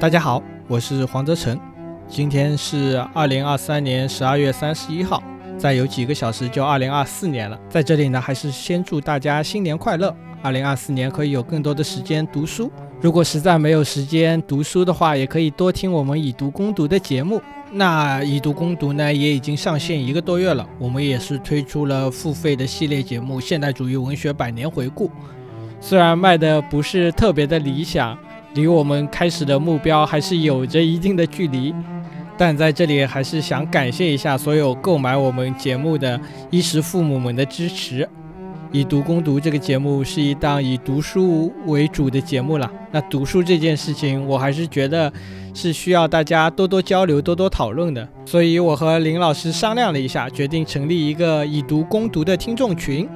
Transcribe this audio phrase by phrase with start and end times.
[0.00, 1.60] 大家好，我是黄泽成，
[2.08, 5.22] 今天是二零二三年十二月三十一号，
[5.58, 7.60] 再有几个小时就二零二四年了。
[7.68, 12.72] 在这里呢，还是先祝大家新年快乐，二零二四年可以有更多的时间读书。
[13.02, 17.38] 如果实在没有时间读书的话，也可以多听我们以读攻读的节目。
[17.70, 25.08] 那以读攻读呢，也已经上线一个多月了，我们也是推出了付费的系列节目《现代主义文学百年回顾》，
[25.78, 28.16] 虽然卖的不是特别的理想。
[28.54, 31.74] 离我们开始的目标还是有着一定的距离，
[32.36, 38.08] 但在这里还是想感谢一下所有购买我们节目的衣食父母们的支持。
[38.72, 42.70] 以读攻读这个节目是一档以读书为主的节目了。
[42.92, 45.12] 那读书这件事情，我还是觉得
[45.52, 48.08] 是需要大家多多交流、多多讨论的。
[48.24, 53.08] 所以我和林老师商量了一下，决定成立一个以读攻读的听众群。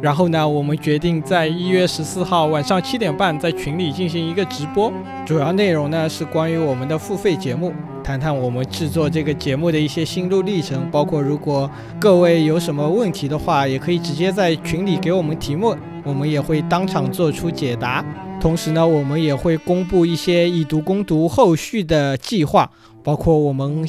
[0.00, 4.92] 然后呢，我们决定在一月十四号晚上七点半在群里进行一个直播，
[5.26, 7.72] 主要内容呢是关于我们的付费节目，
[8.04, 18.04] 谈谈我们制作这个节目的一些心路历程，包括如果各位有什么问题的话，也可以直接在群里给我们提问，我们也会当场做出解答。
[18.40, 22.70] 同时呢，我们也会公布一些以读攻读后续的计划，
[23.02, 23.84] 包括我们。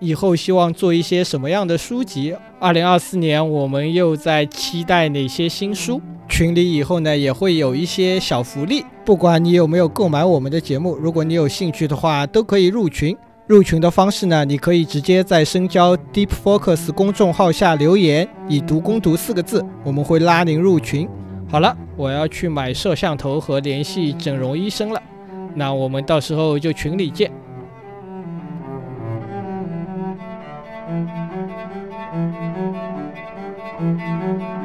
[0.00, 2.34] 以后希望做一些什么样的书籍？
[2.58, 6.00] 二零二四年我们又在期待哪些新书？
[6.26, 13.16] 群里以后呢也会有一些小福利，不管你有没有购买我们的节目，如果你有兴趣的话，都可以入群。
[13.46, 21.08] 入群的方式呢，你可以直接在深交 Deep Focus 公众号下留言，以读攻读四个字，我们会拉您入群。
[21.48, 25.02] 好了，我要去买摄像头和联系整容医生了，
[25.56, 27.30] 那我们到时候就群里见。
[30.90, 31.08] Thank
[33.80, 34.59] you.